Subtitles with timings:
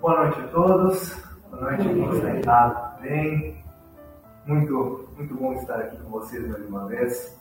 [0.00, 3.64] Boa noite a todos, boa noite a quem está em casa também.
[4.46, 7.38] Muito, muito bom estar aqui com vocês mais uma vez.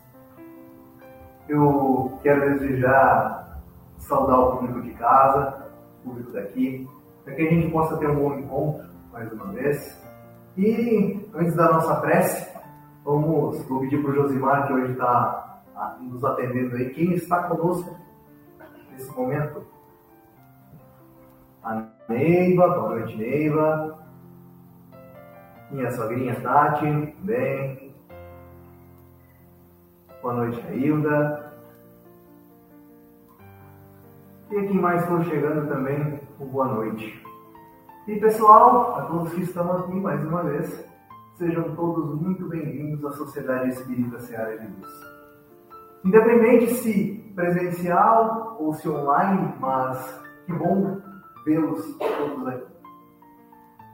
[1.47, 3.61] Eu quero desejar
[3.99, 5.71] saudar o público de casa,
[6.01, 6.85] o público daqui,
[7.23, 9.97] para que a gente possa ter um bom encontro mais uma vez.
[10.57, 12.59] E antes da nossa prece,
[13.05, 15.61] vamos, vou pedir para o Josimar, que hoje está
[16.01, 17.95] nos atendendo aí, quem está conosco
[18.91, 19.65] nesse momento
[21.63, 23.99] a Neiva, boa noite Neiva.
[25.69, 27.93] Minha sogrinha Tati, bem.
[30.19, 31.53] Boa noite a Hilda.
[34.49, 37.23] E a quem mais for chegando também, boa noite.
[38.07, 40.83] E pessoal, a todos que estão aqui mais uma vez,
[41.37, 44.89] sejam todos muito bem-vindos à Sociedade Espírita Seara de Luz.
[46.03, 51.07] Independente se presencial ou se online, mas que bom
[51.49, 52.73] vê-los todos aqui.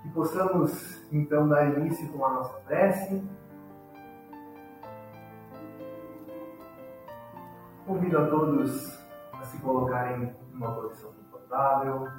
[0.01, 3.23] Que possamos então dar início com a nossa prece.
[7.85, 8.99] Convido a todos
[9.33, 12.09] a se colocarem numa posição confortável,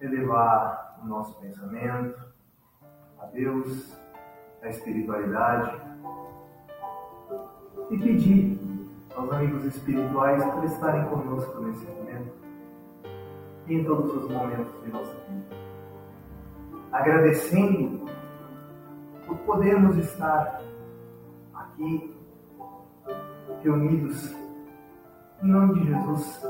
[0.00, 2.18] elevar o nosso pensamento
[3.20, 3.96] a Deus,
[4.62, 5.80] a espiritualidade
[7.90, 8.58] e pedir
[9.14, 12.49] aos amigos espirituais para estarem conosco nesse momento
[13.74, 15.56] em todos os momentos de nossa vida.
[16.90, 18.04] Agradecendo
[19.26, 20.60] por podermos estar
[21.54, 22.16] aqui
[23.62, 24.34] reunidos
[25.42, 26.46] em nome de Jesus,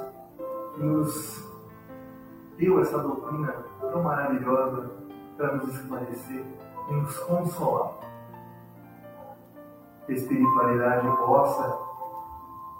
[0.74, 1.48] que nos
[2.58, 4.90] deu essa doutrina tão maravilhosa
[5.36, 6.44] para nos esclarecer
[6.88, 7.92] e nos consolar.
[10.06, 11.78] Que a espiritualidade possa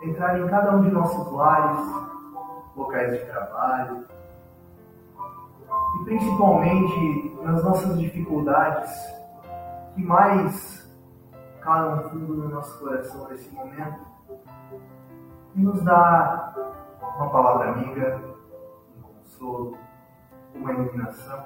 [0.03, 1.87] entrar em cada um de nossos lares,
[2.75, 4.05] locais de trabalho,
[6.11, 8.91] principalmente nas nossas dificuldades
[9.95, 10.91] que mais
[11.61, 14.01] calam fundo no nosso coração nesse momento
[15.55, 16.53] e nos dá
[17.17, 18.21] uma palavra amiga,
[18.99, 19.79] um consolo,
[20.53, 21.45] uma iluminação,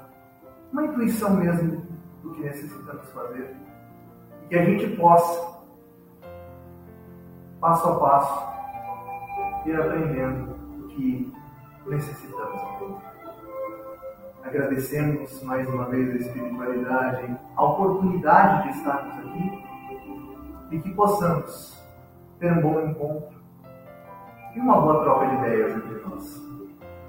[0.73, 1.87] uma intuição mesmo
[2.23, 3.55] do que necessitamos fazer
[4.45, 5.59] e que a gente possa,
[7.61, 11.31] passo a passo, ir aprendendo o que
[11.87, 13.14] necessitamos aprender.
[14.45, 19.65] Agradecemos mais uma vez a espiritualidade, a oportunidade de estarmos aqui
[20.71, 21.83] e que possamos
[22.39, 23.35] ter um bom encontro
[24.55, 26.43] e uma boa troca de ideias entre nós.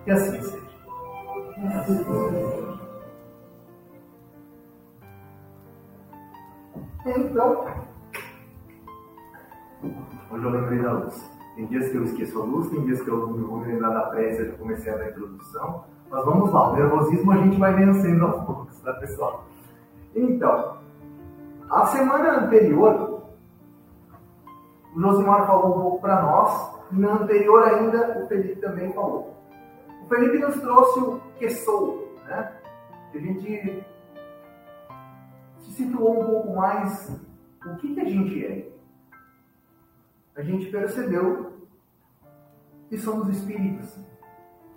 [0.05, 0.65] Que assim seja.
[7.05, 7.65] Então,
[10.31, 11.31] hoje eu lembrei da luz.
[11.55, 14.05] Tem dias que eu esqueço a luz, tem dias que eu vou me lembrar da
[14.07, 15.94] prece, eu comecei a dar a introdução.
[16.09, 19.45] Mas vamos lá, o nervosismo a gente vai vencendo aos poucos, tá pessoal?
[20.15, 20.77] Então,
[21.69, 23.23] a semana anterior,
[24.95, 29.35] o Josimar falou um pouco para nós, e na anterior ainda o Felipe também falou.
[30.03, 32.53] O Felipe nos trouxe o que sou, né?
[33.13, 33.85] A gente
[35.59, 37.19] se situou um pouco mais
[37.65, 38.69] o que, que a gente é.
[40.35, 41.53] A gente percebeu
[42.89, 43.97] que somos espíritos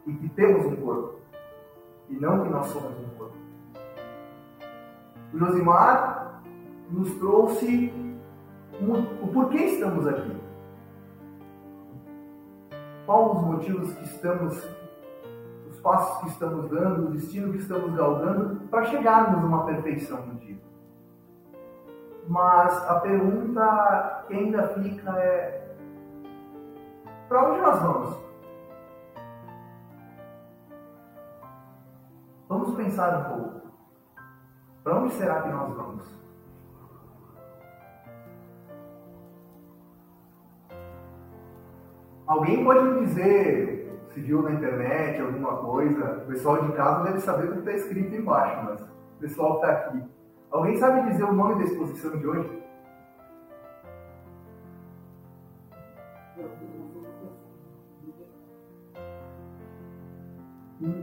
[0.06, 1.17] e que temos um corpo
[2.10, 3.36] e não que nós somos um corpo.
[5.32, 6.42] O Josimar
[6.90, 7.92] nos trouxe
[9.22, 10.36] o porquê estamos aqui.
[13.04, 14.68] Quais os motivos que estamos,
[15.68, 20.34] os passos que estamos dando, o destino que estamos galgando para chegarmos numa perfeição no
[20.34, 20.58] dia.
[22.28, 25.74] Mas a pergunta que ainda fica é
[27.28, 28.27] Para onde nós vamos?
[32.48, 33.68] Vamos pensar um pouco.
[34.82, 36.18] Para onde será que nós vamos?
[42.26, 47.20] Alguém pode me dizer, se viu na internet alguma coisa, o pessoal de casa deve
[47.20, 50.04] saber o que está escrito embaixo, mas o pessoal que está aqui.
[50.50, 52.62] Alguém sabe dizer o nome da exposição de hoje?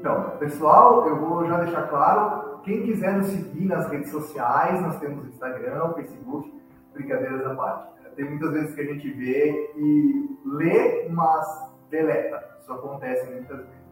[0.06, 5.00] Então, pessoal, eu vou já deixar claro, quem quiser nos seguir nas redes sociais, nós
[5.00, 6.54] temos Instagram, Facebook,
[6.94, 7.88] brincadeiras à parte.
[8.16, 12.40] Tem muitas vezes que a gente vê e lê, mas deleta.
[12.62, 13.84] Isso acontece muitas vezes.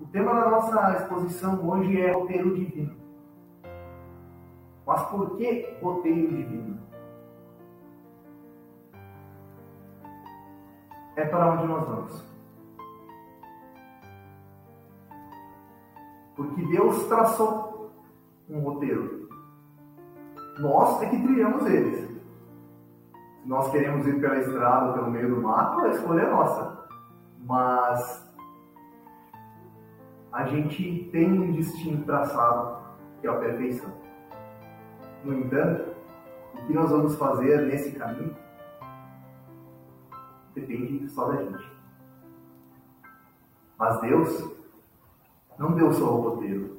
[0.00, 2.94] O tema da nossa exposição hoje é roteiro divino.
[4.86, 6.78] Mas por que roteiro divino?
[11.16, 12.27] É para onde nós vamos.
[16.38, 17.90] Porque Deus traçou
[18.48, 19.28] um roteiro.
[20.60, 21.98] Nós é que trilhamos eles.
[23.42, 26.88] Se nós queremos ir pela estrada, pelo meio do mato, a escolha é nossa.
[27.40, 28.32] Mas
[30.30, 32.84] a gente tem um destino traçado,
[33.20, 33.90] que é a perfeição.
[35.24, 35.92] No entanto,
[36.54, 38.36] o que nós vamos fazer nesse caminho
[40.54, 41.72] depende só da gente.
[43.76, 44.57] Mas Deus
[45.58, 46.78] não deu só o roteiro.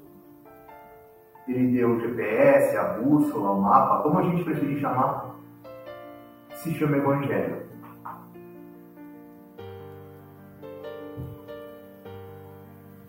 [1.48, 5.36] Ele deu o GPS, a bússola, o mapa, como a gente preferir chamar,
[6.54, 7.68] se chama Evangelho.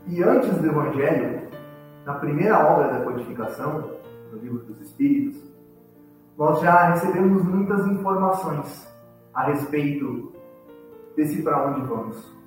[0.06, 1.48] E antes do Evangelho,
[2.04, 4.00] na primeira obra da codificação,
[4.32, 5.40] no Livro dos Espíritos,
[6.36, 8.90] nós já recebemos muitas informações
[9.34, 10.32] a respeito
[11.14, 12.39] desse para onde vamos.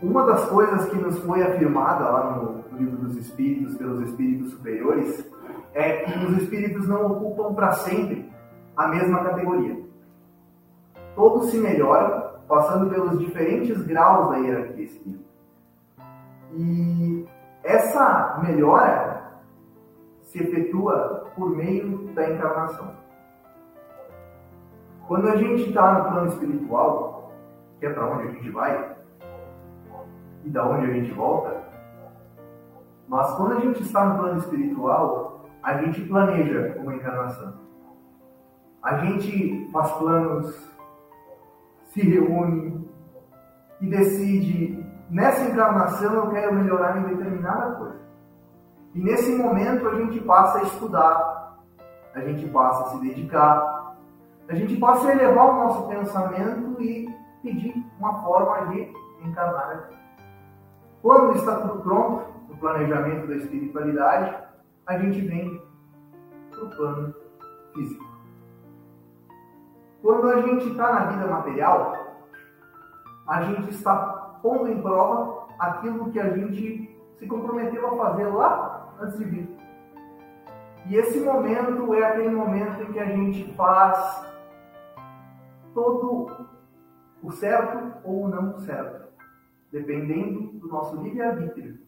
[0.00, 5.28] Uma das coisas que nos foi afirmada lá no, Livro dos Espíritos, pelos Espíritos Superiores,
[5.74, 8.30] é que os Espíritos não ocupam para sempre
[8.76, 9.76] a mesma categoria.
[11.16, 15.24] Todos se melhoram, passando pelos diferentes graus da hierarquia espírita.
[16.52, 17.26] E
[17.64, 19.40] essa melhora
[20.22, 22.92] se efetua por meio da encarnação.
[25.08, 27.32] Quando a gente está no plano espiritual,
[27.80, 28.87] que é para onde a gente vai,
[30.48, 31.62] e da onde a gente volta.
[33.06, 37.54] Mas quando a gente está no plano espiritual, a gente planeja uma encarnação.
[38.82, 40.74] A gente faz planos,
[41.92, 42.88] se reúne
[43.80, 48.00] e decide, nessa encarnação eu quero melhorar em determinada coisa.
[48.94, 51.58] E nesse momento a gente passa a estudar,
[52.14, 53.96] a gente passa a se dedicar,
[54.48, 58.90] a gente passa a elevar o nosso pensamento e pedir uma forma de
[59.22, 59.97] encarnar.
[61.00, 64.36] Quando está tudo pronto, no planejamento da espiritualidade,
[64.86, 65.62] a gente vem
[66.50, 67.14] para o plano
[67.72, 68.04] físico.
[70.02, 72.16] Quando a gente está na vida material,
[73.28, 73.96] a gente está
[74.42, 79.58] pondo em prova aquilo que a gente se comprometeu a fazer lá antes de vir.
[80.86, 84.26] E esse momento é aquele momento em que a gente faz
[85.74, 86.48] todo
[87.22, 89.07] o certo ou o não certo
[89.70, 91.78] dependendo do nosso livre-arbítrio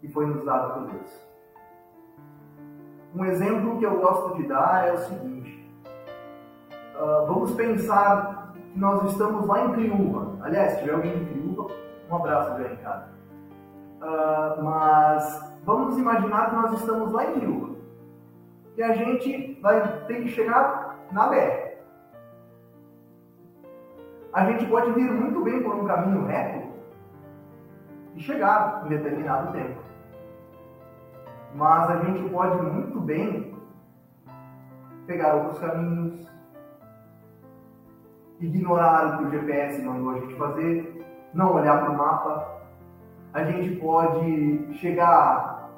[0.00, 1.28] que foi nos dado por Deus.
[3.14, 5.72] Um exemplo que eu gosto de dar é o seguinte:
[6.94, 10.38] uh, vamos pensar que nós estamos lá em Criúva.
[10.42, 11.68] Aliás, se tiver alguém em Criúva,
[12.10, 13.08] um abraço bem, cara.
[14.00, 17.74] Uh, mas vamos imaginar que nós estamos lá em Criúva
[18.76, 21.74] e a gente vai ter que chegar na BR.
[24.32, 26.63] A gente pode vir muito bem por um caminho reto
[28.14, 29.80] e chegar em determinado tempo.
[31.54, 33.54] Mas a gente pode muito bem
[35.06, 36.26] pegar outros caminhos,
[38.40, 42.60] ignorar o que o GPS mandou a gente fazer, não olhar para o mapa.
[43.32, 45.70] A gente pode chegar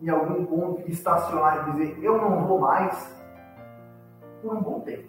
[0.00, 3.16] em algum ponto, estacionar e dizer eu não vou mais
[4.42, 5.08] por um bom tempo.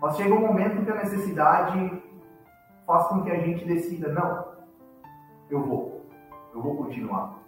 [0.00, 2.02] Mas chega um momento que a necessidade
[2.86, 4.57] faz com que a gente decida, não,
[5.50, 6.06] eu vou,
[6.54, 7.38] eu vou continuar.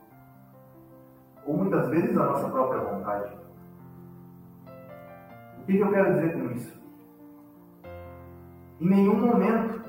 [1.46, 3.34] Ou muitas vezes a nossa própria vontade.
[5.58, 6.80] O que, que eu quero dizer com isso?
[8.80, 9.80] Em nenhum momento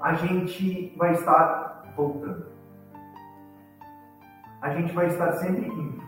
[0.00, 2.46] a gente vai estar voltando.
[4.62, 6.02] A gente vai estar sempre indo.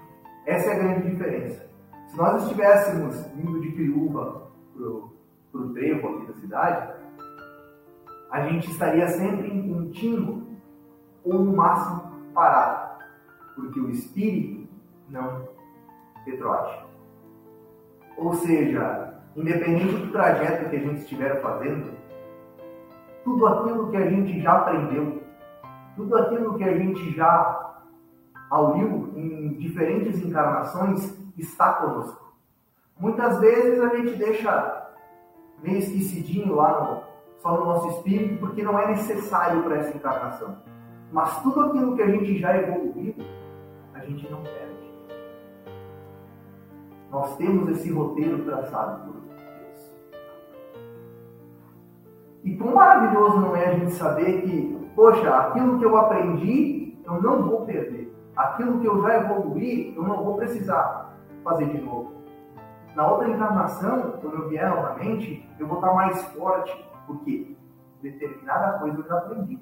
[0.47, 1.69] Essa é a grande diferença.
[2.07, 6.95] Se nós estivéssemos indo de Piruva para o trevo aqui da cidade,
[8.31, 10.42] a gente estaria sempre em contínuo
[11.25, 13.02] ou no máximo parado,
[13.55, 14.69] porque o espírito
[15.09, 15.49] não
[16.25, 16.85] retroage.
[18.17, 21.93] Ou seja, independente do trajeto que a gente estiver fazendo,
[23.25, 25.23] tudo aquilo que a gente já aprendeu,
[25.97, 27.73] tudo aquilo que a gente já
[28.50, 32.35] auliu em diferentes encarnações está conosco.
[32.99, 34.91] Muitas vezes a gente deixa
[35.62, 37.02] meio esquecidinho lá no,
[37.41, 40.57] só no nosso espírito, porque não é necessário para essa encarnação.
[41.12, 43.14] Mas tudo aquilo que a gente já evoluiu,
[43.92, 44.73] a gente não perde.
[47.11, 49.97] Nós temos esse roteiro traçado por Deus.
[52.42, 57.21] E quão maravilhoso não é a gente saber que, poxa, aquilo que eu aprendi, eu
[57.21, 58.11] não vou perder.
[58.35, 61.14] Aquilo que eu já evoluí, eu não vou precisar
[61.45, 62.12] fazer de novo.
[62.97, 66.75] Na outra encarnação, quando eu vier novamente, eu vou estar mais forte,
[67.07, 67.54] porque
[68.00, 69.61] determinada coisa eu já aprendi.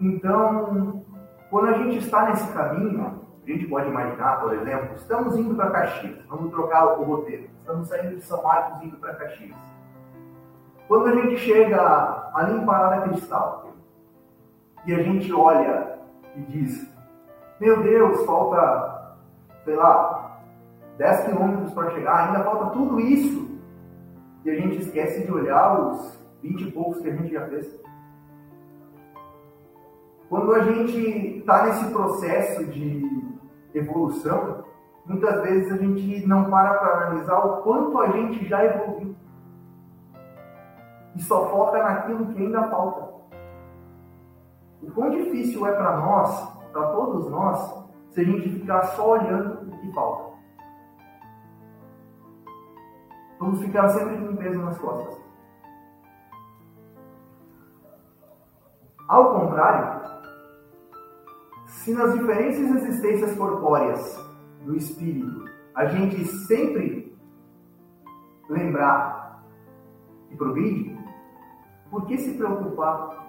[0.00, 1.04] Então,
[1.50, 5.70] quando a gente está nesse caminho, a gente pode imaginar, por exemplo, estamos indo para
[5.70, 9.56] Caxias, vamos trocar o roteiro, estamos saindo de São Marcos indo para Caxias.
[10.88, 13.74] Quando a gente chega ali em Parada Cristal
[14.86, 15.98] e a gente olha
[16.34, 16.90] e diz:
[17.60, 19.16] Meu Deus, falta,
[19.64, 20.40] sei lá,
[20.96, 23.50] 10 quilômetros para chegar, ainda falta tudo isso.
[24.44, 27.78] E a gente esquece de olhar os 20 e poucos que a gente já fez.
[30.30, 33.04] Quando a gente está nesse processo de
[33.74, 34.64] evolução,
[35.04, 39.16] muitas vezes a gente não para para analisar o quanto a gente já evoluiu.
[41.16, 43.10] E só foca naquilo que ainda falta.
[44.80, 49.68] O quão difícil é para nós, para todos nós, se a gente ficar só olhando
[49.68, 50.30] o que falta.
[53.40, 55.20] Vamos ficar sempre com peso nas costas.
[59.08, 59.99] Ao contrário,
[61.80, 64.14] se nas diferentes existências corpóreas
[64.64, 67.16] do espírito a gente sempre
[68.50, 69.42] lembrar
[70.30, 70.98] e progride,
[71.90, 73.26] por que se preocupar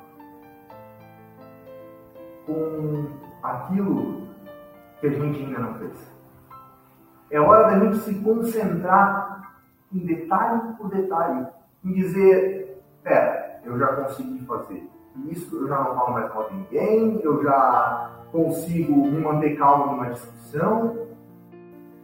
[2.45, 3.07] com
[3.41, 4.27] aquilo
[4.99, 6.13] que a gente ainda não fez?
[7.29, 9.55] É hora da gente se concentrar
[9.93, 11.47] em detalhe por detalhe,
[11.85, 14.89] em dizer, pera, eu já consegui fazer
[15.27, 20.09] isso, eu já não falo mais de ninguém, eu já consigo me manter calmo numa
[20.09, 21.07] discussão,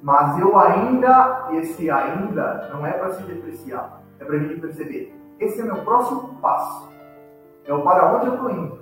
[0.02, 5.62] mas eu ainda, esse ainda não é para se depreciar, é para gente perceber, esse
[5.62, 6.90] é meu próximo passo,
[7.66, 8.80] é o para onde eu estou indo.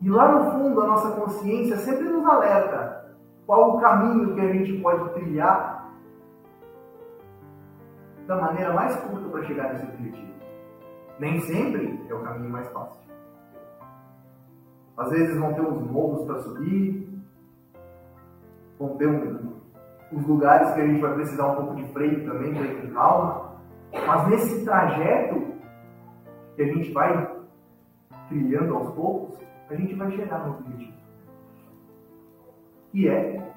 [0.00, 3.14] E lá no fundo a nossa consciência sempre nos alerta
[3.46, 5.92] qual o caminho que a gente pode trilhar
[8.26, 10.32] da maneira mais curta para chegar nesse objetivo.
[11.18, 13.00] Nem sempre é o caminho mais fácil.
[14.96, 17.08] Às vezes vão ter uns morros para subir,
[18.78, 19.60] vão ter um,
[20.12, 22.94] uns lugares que a gente vai precisar um pouco de freio também para ir com
[22.94, 23.52] calma.
[24.06, 25.42] Mas nesse trajeto
[26.56, 27.36] que a gente vai
[28.28, 29.38] criando aos poucos,
[29.70, 30.92] a gente vai chegar no objetivo.
[32.90, 33.51] Que é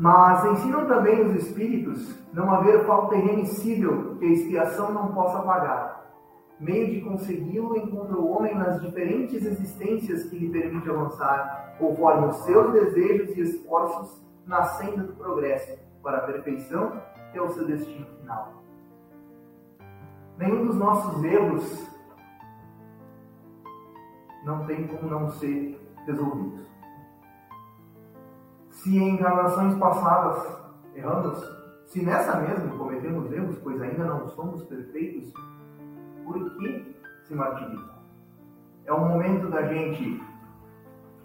[0.00, 6.10] Mas ensinam também os espíritos não haver falta irremissível que a expiação não possa pagar.
[6.58, 12.36] Meio de consegui-lo encontra o homem nas diferentes existências que lhe permite avançar, conforme os
[12.44, 16.92] seus desejos e esforços na senda do progresso, para a perfeição,
[17.30, 18.54] que é o seu destino final.
[20.38, 21.86] Nenhum dos nossos erros
[24.46, 26.69] não tem como não ser resolvidos
[28.82, 30.58] se em encarnações passadas
[30.94, 31.38] erramos,
[31.86, 35.32] se nessa mesma cometemos erros, pois ainda não somos perfeitos,
[36.24, 37.98] por que se martirizar?
[38.86, 40.22] É o momento da gente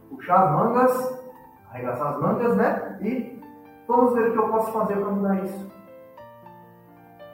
[0.09, 1.25] puxar as mangas,
[1.71, 2.99] arregaçar as mangas, né?
[3.01, 3.41] E
[3.87, 5.71] vamos ver o que eu posso fazer para mudar isso.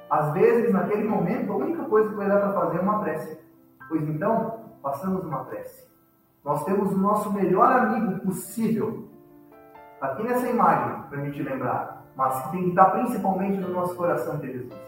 [0.08, 3.40] Às vezes, naquele momento, a única coisa que vai dar para fazer é uma prece.
[3.90, 5.90] Pois então, passamos uma prece.
[6.44, 9.11] Nós temos o nosso melhor amigo possível
[10.02, 13.96] aqui nessa imagem, para a gente lembrar, mas que tem que estar principalmente no nosso
[13.96, 14.82] coração de Jesus.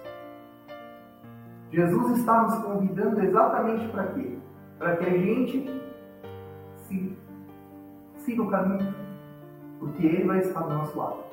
[1.72, 4.38] Jesus está nos convidando exatamente para quê?
[4.78, 5.84] Para que a gente
[8.18, 8.94] siga o caminho,
[9.80, 11.24] porque Ele vai estar do nosso lado.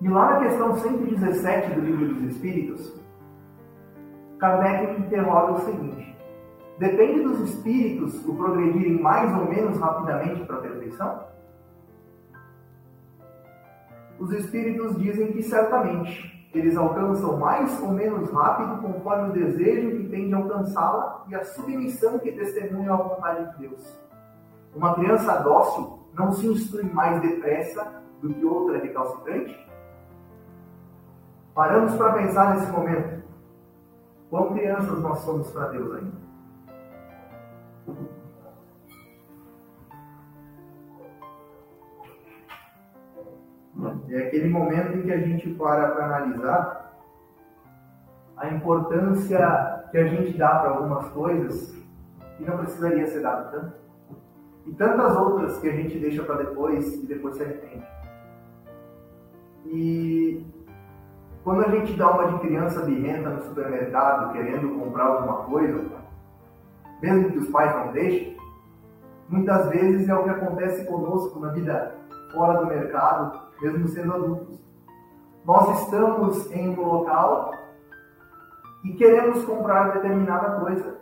[0.00, 3.00] E lá na questão 117 do Livro dos Espíritos,
[4.38, 6.16] Kardec interroga o seguinte:
[6.78, 11.24] depende dos espíritos o progredirem mais ou menos rapidamente para a perfeição?
[14.18, 20.08] Os espíritos dizem que certamente eles alcançam mais ou menos rápido conforme o desejo que
[20.08, 24.00] tem de alcançá-la e a submissão que testemunha a vontade de Deus.
[24.74, 29.58] Uma criança dócil não se instrui mais depressa do que outra recalcitrante?
[31.54, 33.22] Paramos para pensar nesse momento.
[34.30, 36.21] Quão crianças nós somos para Deus ainda?
[44.10, 46.82] É aquele momento em que a gente para para analisar
[48.36, 51.74] a importância que a gente dá para algumas coisas
[52.36, 53.82] que não precisaria ser dado tanto.
[54.66, 57.86] E tantas outras que a gente deixa para depois e depois se arrepende.
[59.66, 60.46] E
[61.44, 65.84] quando a gente dá uma de criança birrenta no supermercado querendo comprar alguma coisa,
[67.00, 68.36] mesmo que os pais não deixem,
[69.28, 71.96] muitas vezes é o que acontece conosco na vida
[72.32, 74.60] fora do mercado, mesmo sendo adultos.
[75.44, 77.54] Nós estamos em um local
[78.84, 81.00] e queremos comprar determinada coisa.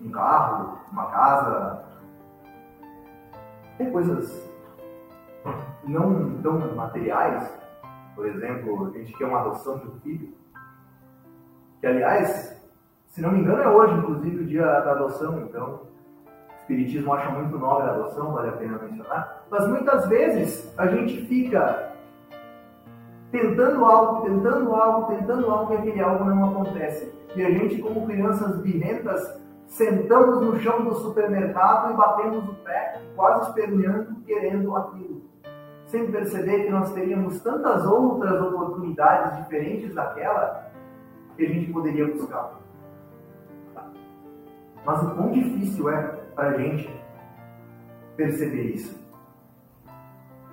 [0.00, 1.84] Um carro, uma casa,
[3.78, 4.50] tem coisas
[5.84, 7.58] não tão materiais.
[8.14, 10.34] Por exemplo, a gente quer uma adoção de um filho.
[11.80, 12.60] Que, aliás,
[13.06, 15.40] se não me engano, é hoje, inclusive, o dia da adoção.
[15.42, 15.89] Então,
[16.70, 19.44] Espiritismo acha muito nobre a adoção, vale a pena mencionar.
[19.50, 21.90] Mas muitas vezes a gente fica
[23.32, 27.12] tentando algo, tentando algo, tentando algo e aquele algo não acontece.
[27.34, 33.02] E a gente, como crianças birrentas, sentamos no chão do supermercado e batemos o pé,
[33.16, 35.22] quase esperneando, querendo aquilo.
[35.86, 40.70] Sem perceber que nós teríamos tantas outras oportunidades diferentes daquela
[41.36, 42.60] que a gente poderia buscar.
[44.84, 46.90] Mas o quão difícil é para a gente
[48.16, 49.00] perceber isso.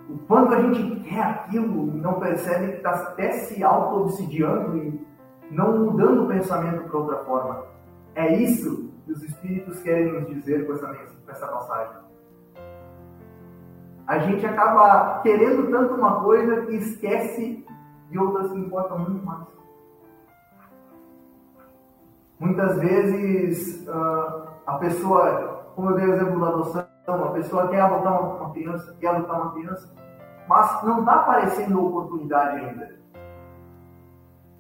[0.09, 5.07] O quanto a gente quer aquilo e não percebe que está até se auto-obsidiando e
[5.51, 7.65] não mudando o pensamento para outra forma.
[8.15, 12.07] É isso que os Espíritos querem nos dizer com essa, com essa passagem.
[14.07, 17.65] A gente acaba querendo tanto uma coisa que esquece
[18.09, 19.45] de outras que importam muito mais.
[22.39, 27.81] Muitas vezes uh, a pessoa como eu dei o exemplo da adoção, a pessoa quer
[27.81, 29.93] adotar uma criança, quer adotar uma criança,
[30.47, 32.97] mas não está aparecendo oportunidade ainda.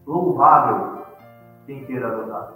[0.05, 1.07] Louvável
[1.65, 2.53] quem queira adotar.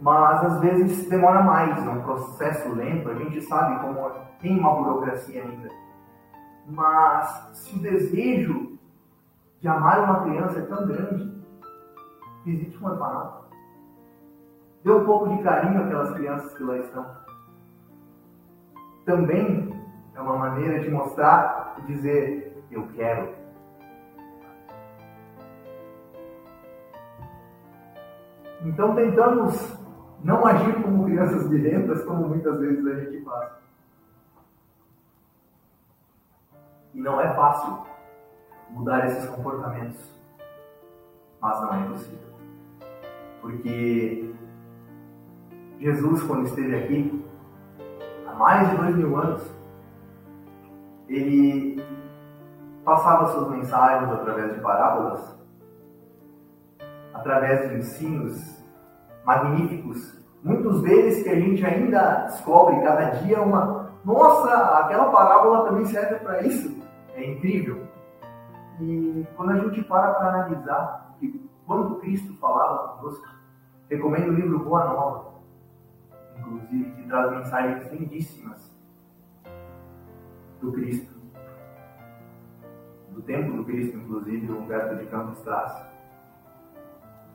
[0.00, 4.74] Mas às vezes demora mais, é um processo lento, a gente sabe como tem uma
[4.74, 5.68] burocracia ainda.
[6.66, 8.78] Mas se o desejo
[9.60, 11.44] de amar uma criança é tão grande,
[12.46, 13.43] existe um orfanato.
[14.84, 17.06] Dê um pouco de carinho àquelas crianças que lá estão.
[19.06, 19.74] Também
[20.14, 23.34] é uma maneira de mostrar e dizer: Eu quero.
[28.62, 29.78] Então tentamos
[30.22, 33.52] não agir como crianças violentas, como muitas vezes a gente faz.
[36.92, 37.86] E não é fácil
[38.68, 40.12] mudar esses comportamentos,
[41.40, 42.34] mas não é impossível.
[43.40, 44.33] Porque
[45.80, 47.24] Jesus, quando esteve aqui,
[48.26, 49.42] há mais de dois mil anos,
[51.08, 51.82] ele
[52.84, 55.38] passava suas mensagens através de parábolas,
[57.12, 58.64] através de ensinos
[59.24, 63.90] magníficos, muitos deles que a gente ainda descobre cada dia uma.
[64.04, 66.82] Nossa, aquela parábola também serve para isso.
[67.14, 67.86] É incrível.
[68.80, 71.04] E quando a gente para para analisar
[71.66, 73.26] quando Cristo falava conosco,
[73.88, 75.33] recomendo o livro Boa Nova
[76.46, 78.74] inclusive, que traz mensagens lindíssimas
[80.60, 81.14] do Cristo.
[83.10, 85.86] Do tempo do Cristo, inclusive, o Humberto de Campos traz,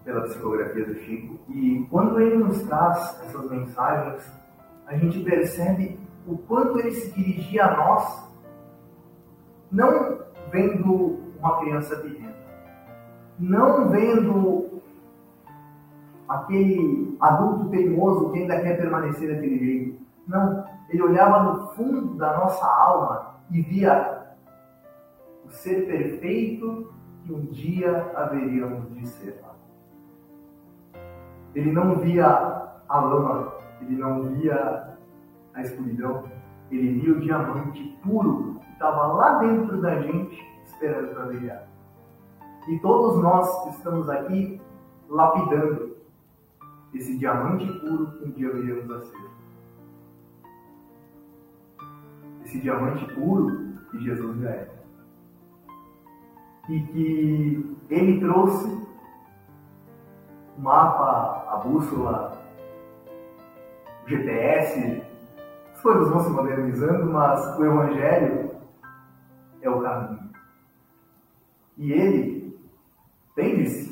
[0.03, 1.39] pela psicografia do Chico.
[1.49, 4.31] E quando ele nos traz essas mensagens,
[4.87, 8.29] a gente percebe o quanto ele se dirigia a nós,
[9.71, 10.19] não
[10.51, 12.35] vendo uma criança pequena,
[13.39, 14.68] não vendo
[16.29, 19.99] aquele adulto teimoso que ainda quer permanecer daquele jeito.
[20.27, 24.27] Não, ele olhava no fundo da nossa alma e via
[25.45, 29.41] o ser perfeito que um dia haveríamos de ser.
[31.55, 32.27] Ele não via
[32.87, 34.95] a lama, ele não via
[35.55, 36.25] a escuridão,
[36.69, 41.67] ele via o diamante puro estava lá dentro da gente esperando para brilhar.
[42.69, 44.61] E todos nós que estamos aqui
[45.09, 45.97] lapidando
[46.93, 49.29] esse diamante puro que um dia viremos a ser.
[52.45, 54.69] Esse diamante puro que Jesus é.
[56.69, 58.67] E que ele trouxe
[60.57, 62.43] o mapa, a bússola,
[64.05, 65.03] o GPS,
[65.73, 68.51] as coisas vão se modernizando, mas o Evangelho
[69.61, 70.29] é o caminho.
[71.77, 72.59] E ele
[73.35, 73.89] tem-se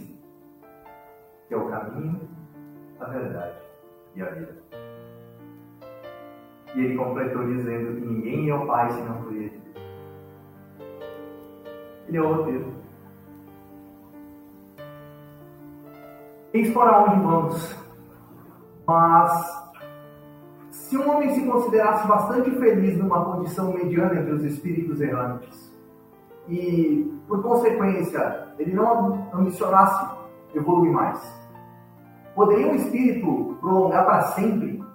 [1.48, 2.27] que é o caminho,
[3.00, 3.58] a verdade
[4.16, 4.58] e a vida.
[6.76, 9.62] E ele completou dizendo que ninguém é o Pai se não por ele.
[12.08, 12.74] Ele é o roteiro.
[16.54, 17.76] Eis para onde vamos.
[18.86, 19.68] Mas
[20.72, 25.68] se um homem se considerasse bastante feliz numa condição mediana entre os espíritos errantes,
[26.48, 30.16] e por consequência ele não ambicionasse
[30.56, 31.47] evoluir mais,
[32.38, 34.86] poderia um espírito prolongar para sempre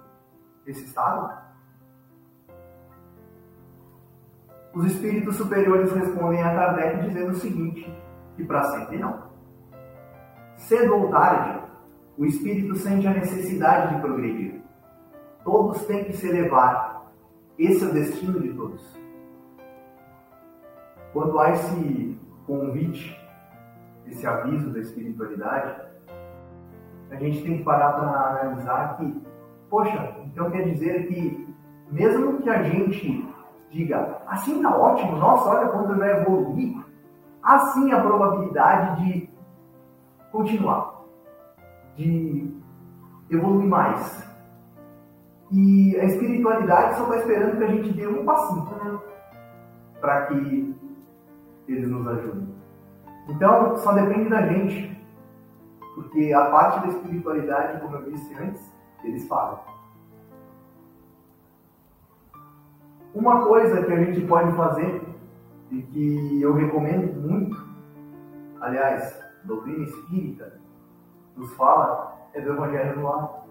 [0.65, 1.43] esse estado?
[4.73, 7.93] Os espíritos superiores respondem a Kardec dizendo o seguinte:
[8.37, 9.23] que para sempre não.
[10.55, 11.61] Cedo ou tarde,
[12.17, 14.63] o espírito sente a necessidade de progredir.
[15.43, 17.11] Todos têm que se elevar.
[17.59, 18.81] Esse é o destino de todos.
[21.11, 23.15] Quando há esse convite,
[24.07, 25.92] esse aviso da espiritualidade,
[27.13, 29.21] a gente tem que parar para analisar que,
[29.69, 31.55] poxa, então quer dizer que
[31.91, 33.29] mesmo que a gente
[33.69, 36.83] diga, assim tá ótimo, nossa, olha quanto vai evoluir,
[37.41, 39.29] assim a probabilidade de
[40.31, 41.03] continuar,
[41.95, 42.51] de
[43.29, 44.33] evoluir mais.
[45.51, 48.99] E a espiritualidade só está esperando que a gente dê um passinho né?
[50.01, 50.75] para que
[51.67, 52.47] eles nos ajudem.
[53.29, 54.92] Então, só depende da gente.
[55.95, 59.59] Porque a parte da espiritualidade, como eu disse antes, eles falam.
[63.13, 65.03] Uma coisa que a gente pode fazer
[65.69, 67.55] e que eu recomendo muito,
[68.59, 70.59] aliás, doutrina espírita
[71.35, 73.43] nos fala, é do Evangelho no Lar.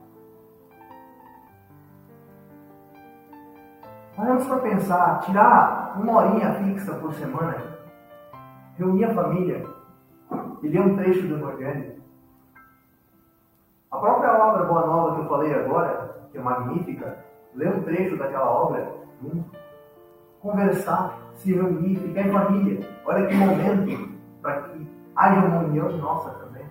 [4.17, 7.79] Paramos para pensar, tirar uma horinha fixa por semana,
[8.77, 9.65] reunir a família
[10.63, 12.02] e ler um trecho do Evangelho.
[13.93, 17.19] A própria obra Boa Nova que eu falei agora, que é magnífica,
[17.55, 19.03] ler um trecho daquela obra
[20.43, 22.89] conversar, se reunir, ficar em família.
[23.05, 26.67] Olha que momento para que haja uma união nossa também.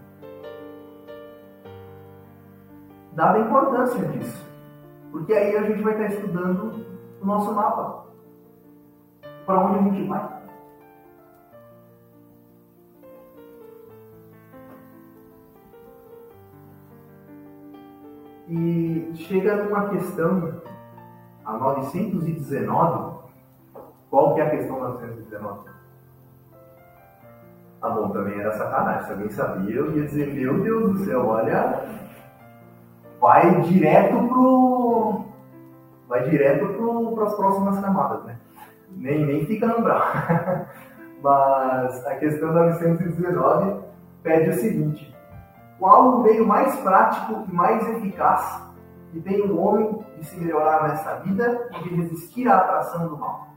[3.14, 4.46] Dada a importância disso.
[5.12, 6.86] Porque aí a gente vai estar estudando
[7.22, 8.06] o nosso mapa.
[9.46, 10.41] Para onde a gente vai.
[18.54, 20.62] E chega numa questão,
[21.46, 23.20] a 919,
[24.10, 25.70] qual que é a questão 919?
[27.82, 31.28] Ah bom, também era sacanagem, se alguém sabia, eu ia dizer, meu Deus do céu,
[31.28, 31.82] olha,
[33.22, 35.24] vai direto pro.
[36.10, 38.38] Vai direto pro, próximas camadas, né?
[38.90, 40.02] Nem, nem fica no brau.
[41.24, 43.82] Mas a questão 919
[44.22, 45.11] pede o seguinte:
[45.82, 48.72] qual o meio mais prático e mais eficaz
[49.12, 53.08] que tem o um homem de se melhorar nessa vida e de resistir à atração
[53.08, 53.48] do mal?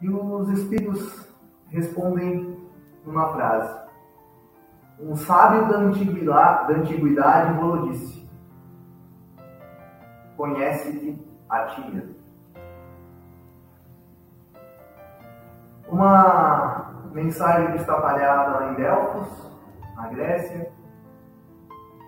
[0.00, 1.28] E os espíritos
[1.66, 2.56] respondem
[3.04, 3.76] uma frase.
[5.00, 8.30] Um sábio da antiguidade, da antiguidade falou disse:
[10.36, 12.16] Conhece-te a ti.
[15.88, 19.55] Uma mensagem que está palhada em Delfos,
[19.96, 20.70] na Grécia,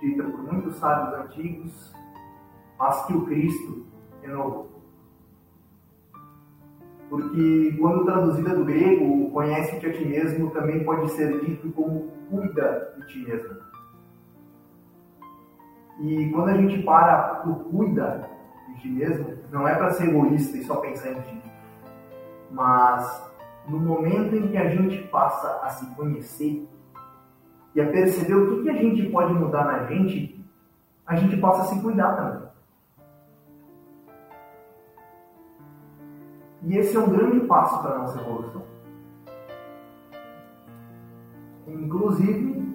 [0.00, 1.94] dita por muitos sábios antigos,
[2.78, 3.86] mas que o Cristo
[4.22, 4.68] renovou.
[7.08, 12.94] Porque quando traduzida do grego, conhece-te a ti mesmo também pode ser dito como cuida
[12.98, 13.56] de ti mesmo.
[16.00, 18.28] E quando a gente para por cuida
[18.68, 21.42] de ti mesmo, não é para ser egoísta e só pensar em ti,
[22.50, 23.26] mas
[23.66, 26.68] no momento em que a gente passa a se conhecer
[27.74, 30.44] e a perceber o que, que a gente pode mudar na gente,
[31.06, 32.48] a gente passa a se cuidar também.
[36.62, 38.62] E esse é um grande passo para a nossa evolução.
[41.66, 42.74] Inclusive,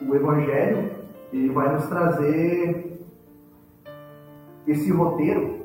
[0.00, 0.90] o Evangelho
[1.32, 3.06] ele vai nos trazer
[4.66, 5.57] esse roteiro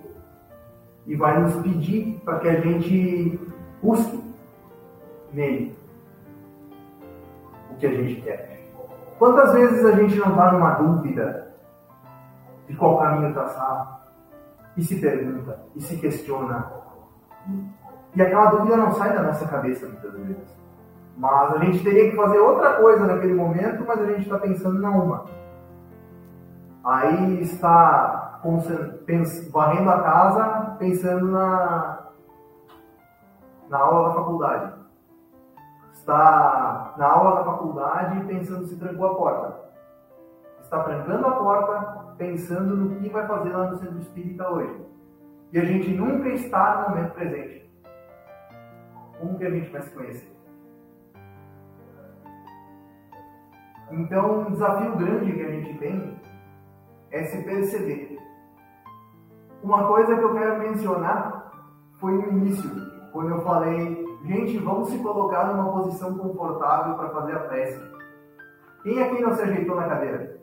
[1.05, 3.39] e vai nos pedir para que a gente
[3.81, 4.23] busque
[5.31, 5.77] nele
[7.71, 8.67] o que a gente quer.
[9.19, 11.53] Quantas vezes a gente não está numa dúvida
[12.67, 14.07] de qual caminho traçar
[14.75, 16.83] e se pergunta e se questiona
[18.15, 20.55] e aquela dúvida não sai da nossa cabeça muitas vezes.
[21.17, 24.79] Mas a gente teria que fazer outra coisa naquele momento, mas a gente está pensando
[24.79, 25.25] na uma.
[26.83, 28.22] Aí está
[29.51, 32.09] varrendo a casa, pensando na,
[33.69, 34.73] na aula da faculdade.
[35.93, 39.63] Está na aula da faculdade pensando se trancou a porta.
[40.61, 44.85] Está trancando a porta, pensando no que vai fazer lá no centro espírita hoje.
[45.53, 47.71] E a gente nunca está no momento presente.
[49.19, 50.33] Como que a gente vai se conhecer?
[53.91, 56.19] Então, um desafio grande que a gente tem
[57.11, 58.12] é se perceber.
[59.63, 61.49] Uma coisa que eu quero mencionar
[61.93, 62.69] foi no início,
[63.13, 67.81] quando eu falei, gente, vamos se colocar numa posição confortável para fazer a prece.
[68.83, 70.37] Quem aqui não se ajeitou na cadeira?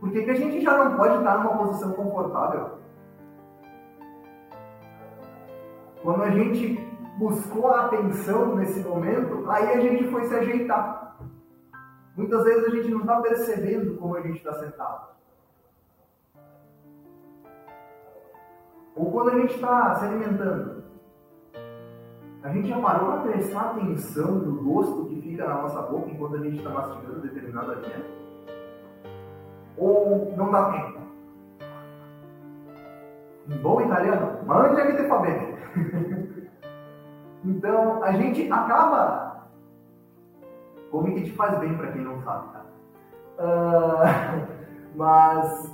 [0.00, 2.78] Por que, que a gente já não pode estar numa posição confortável?
[6.02, 6.84] Quando a gente
[7.16, 11.16] buscou a atenção nesse momento, aí a gente foi se ajeitar.
[12.16, 15.12] Muitas vezes a gente não está percebendo como a gente está sentado.
[18.94, 20.82] Ou quando a gente está se alimentando.
[22.42, 26.36] A gente já parou para prestar atenção no gosto que fica na nossa boca enquanto
[26.36, 28.10] a gente está mastigando determinado alimento?
[29.76, 31.00] Ou não dá tempo?
[33.48, 35.56] Em bom italiano, mande que te fa bene.
[37.44, 39.48] então, a gente acaba
[40.90, 42.64] como que te faz bem para quem não sabe, tá?
[43.38, 44.46] Uh,
[44.94, 45.72] mas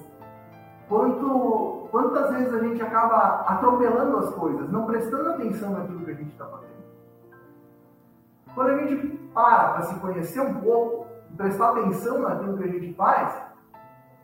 [0.88, 6.14] quanto, quantas vezes a gente acaba atropelando as coisas, não prestando atenção naquilo que a
[6.14, 6.79] gente está fazendo?
[8.55, 12.68] Quando a gente para para se conhecer um pouco e prestar atenção naquilo que a
[12.68, 13.42] gente faz,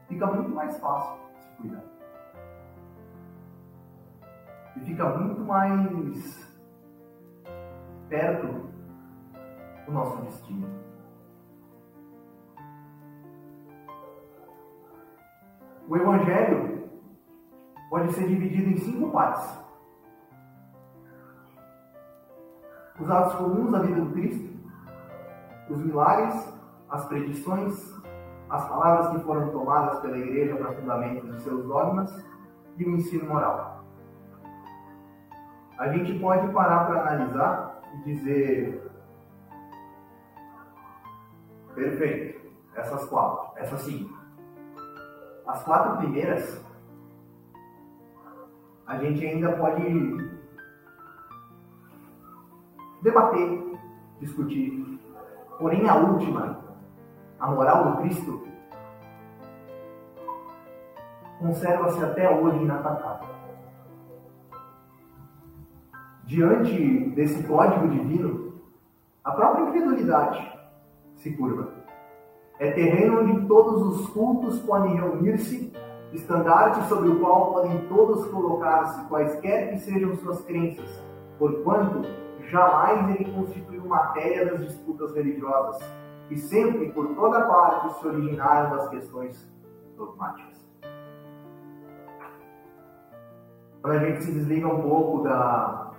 [0.09, 1.85] fica muito mais fácil se cuidar.
[4.77, 6.57] E fica muito mais
[8.09, 8.71] perto
[9.87, 10.69] o nosso destino.
[15.87, 16.84] O Evangelho
[17.95, 19.57] pode ser dividido em cinco partes.
[22.99, 24.53] Os atos comuns da vida do Cristo,
[25.71, 27.95] os milagres, as predições,
[28.51, 32.11] as palavras que foram tomadas pela igreja para fundamento de seus dogmas
[32.77, 33.85] e o ensino moral.
[35.79, 38.91] A gente pode parar para analisar e dizer:
[41.77, 44.25] perfeito, essas quatro, essas cinco
[45.47, 46.65] as quatro primeiras,
[48.87, 49.83] a gente ainda pode
[53.03, 53.79] debater,
[54.21, 55.01] discutir.
[55.59, 56.59] Porém, a última,
[57.39, 58.47] a moral do Cristo,
[61.39, 63.35] conserva-se até hoje inatacável.
[66.25, 68.55] Diante desse código divino,
[69.23, 70.53] a própria incredulidade
[71.17, 71.73] se curva.
[72.59, 75.73] É terreno onde todos os cultos podem reunir-se,
[76.15, 81.03] estandarte sobre o qual podem todos colocar-se, quaisquer que sejam suas crenças,
[81.39, 82.03] porquanto
[82.49, 85.83] jamais ele constituiu matéria das disputas religiosas,
[86.31, 89.53] e sempre por toda parte se originaram das questões
[89.97, 90.65] dogmáticas.
[93.83, 95.93] Quando a gente se desliga um pouco da,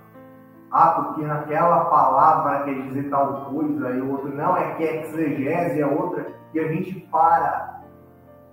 [0.72, 5.02] ah, porque naquela palavra quer dizer tal coisa, e o outro não, é que é
[5.02, 7.65] exegese, a outra, e a gente para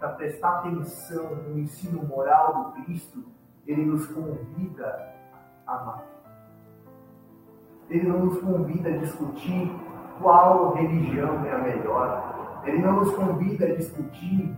[0.04, 3.24] para prestar atenção no ensino moral do Cristo,
[3.66, 5.16] ele nos convida
[5.66, 6.04] a amar.
[7.90, 9.74] Ele não nos convida a discutir
[10.22, 12.62] qual religião é a melhor.
[12.66, 14.54] Ele não nos convida a discutir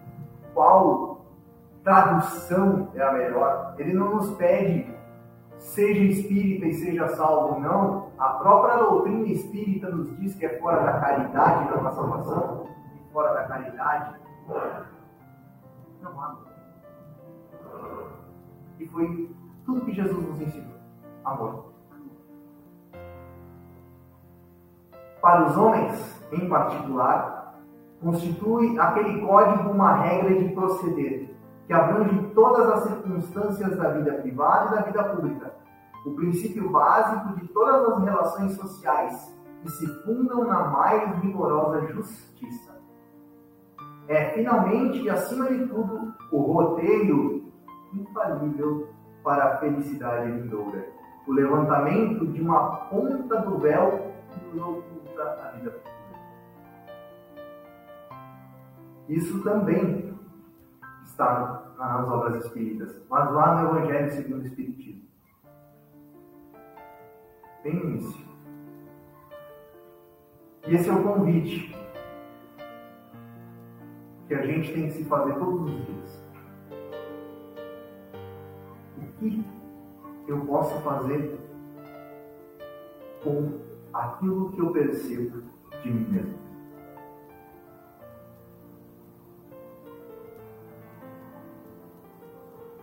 [0.55, 1.23] qual
[1.83, 3.75] tradução é a melhor.
[3.77, 4.95] Ele não nos pede
[5.59, 10.83] seja espírita e seja salvo não, a própria doutrina espírita nos diz que é fora
[10.83, 14.15] da caridade não há salvação, e fora da caridade
[18.79, 20.75] E foi tudo que Jesus nos ensinou:
[21.23, 21.73] amor.
[25.21, 27.55] Para os homens, em particular,
[28.01, 34.67] constitui aquele código uma regra de proceder que abrange todas as circunstâncias da vida privada
[34.67, 35.53] e da vida pública.
[36.05, 42.64] O princípio básico de todas as relações sociais que se fundam na mais rigorosa justiça.
[44.07, 47.51] É finalmente e acima de tudo o roteiro
[47.93, 48.89] infalível
[49.23, 50.87] para a felicidade vindoura.
[51.27, 55.95] O levantamento de uma ponta do véu que nos oculta a vida futura.
[59.09, 60.13] Isso também
[61.03, 65.05] está nas obras espíritas, mas lá no Evangelho segundo o Espiritismo.
[67.63, 68.25] No início.
[70.67, 71.84] E esse é o convite
[74.27, 76.25] que a gente tem que se fazer todos os dias.
[78.97, 79.45] O que
[80.27, 81.39] eu posso fazer
[83.23, 83.59] com
[83.93, 85.43] aquilo que eu percebo
[85.83, 86.45] de mim mesmo?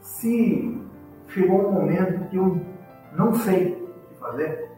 [0.00, 0.80] Se
[1.28, 2.60] chegou um momento que eu
[3.16, 4.70] não sei o que fazer,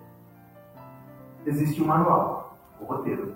[1.44, 3.34] existe um manual, o roteiro.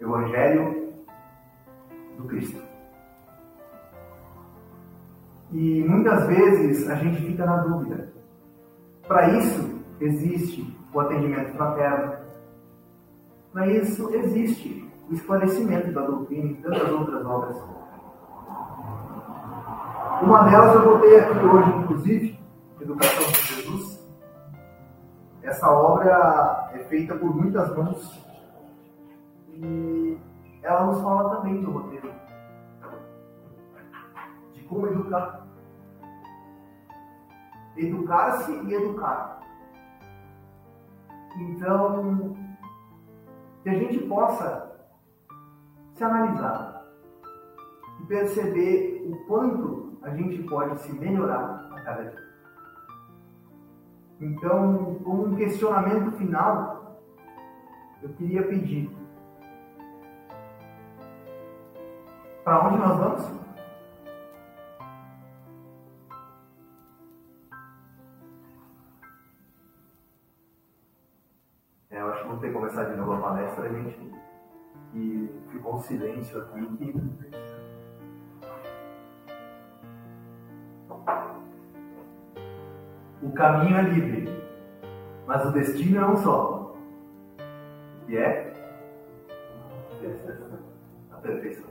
[0.00, 0.79] Evangelho
[2.16, 2.60] do Cristo.
[5.52, 8.12] E muitas vezes a gente fica na dúvida.
[9.08, 12.14] Para isso existe o atendimento fraterno.
[13.52, 17.56] Para isso existe o esclarecimento da doutrina e tantas outras obras.
[20.22, 22.40] Uma delas eu botei aqui hoje, inclusive,
[22.80, 24.08] Educação de Jesus.
[25.42, 28.26] Essa obra é feita por muitas mãos
[29.50, 30.16] e
[30.62, 32.12] ela nos fala também do roteiro
[34.52, 35.46] de como educar.
[37.76, 39.40] Educar-se e educar.
[41.36, 42.36] Então,
[43.62, 44.70] que a gente possa
[45.94, 46.84] se analisar
[48.00, 52.30] e perceber o quanto a gente pode se melhorar a cada dia.
[54.20, 57.00] Então, como um questionamento final,
[58.02, 58.99] eu queria pedir
[62.44, 63.40] para onde nós vamos?
[71.90, 73.98] É, eu acho que vou ter que começar de novo a palestra, gente.
[74.94, 77.20] E ficou um silêncio aqui que
[83.22, 84.42] O caminho é livre,
[85.26, 86.74] mas o destino é um só.
[88.08, 88.52] E é
[91.12, 91.69] a perfeição.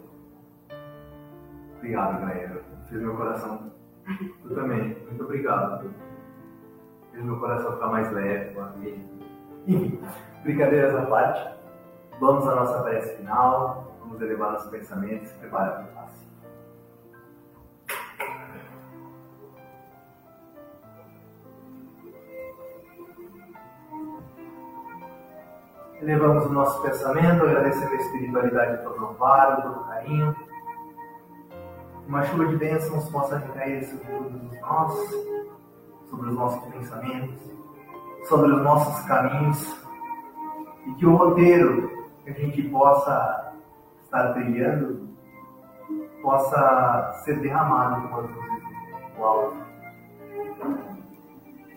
[1.79, 2.61] Obrigado, Gaia.
[2.89, 3.71] Fez meu coração.
[4.43, 4.97] Tu também.
[5.07, 5.89] Muito obrigado.
[7.11, 8.57] Fez meu coração ficar mais leve.
[9.65, 10.01] Enfim,
[10.43, 11.55] brincadeiras à parte.
[12.19, 13.95] Vamos à nossa prece final.
[14.01, 15.31] Vamos elevar nossos pensamentos.
[15.33, 16.29] Prepara para o passe.
[26.01, 30.48] Elevamos o nosso pensamento, agradecendo a espiritualidade todo o amparo, o carinho.
[32.09, 34.93] Uma chuva de bênçãos possa recair sobre nós,
[36.09, 37.39] sobre os nossos pensamentos,
[38.27, 39.85] sobre os nossos caminhos,
[40.87, 43.53] e que o roteiro que a gente possa
[44.01, 45.07] estar trilhando
[46.23, 48.33] possa ser derramado enquanto
[49.15, 49.65] o áudio.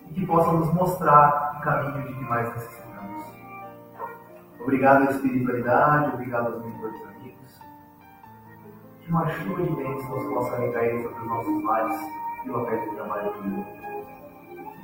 [0.09, 3.23] E que possa nos mostrar o caminho de que mais necessitamos.
[4.59, 7.12] Obrigado à espiritualidade, obrigado aos mentores.
[9.03, 11.99] Que uma chuva de bênçãos possa recair sobre os nossos lares
[12.45, 13.65] e locais de trabalho comigo.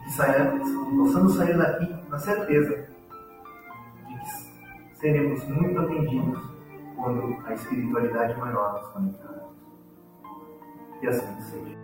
[0.03, 2.88] Que sairemos, possamos sair daqui na certeza
[4.08, 6.49] de que seremos muito atendidos
[6.95, 9.55] quando a espiritualidade maior nos conectarmos.
[10.99, 11.78] Que assim seja.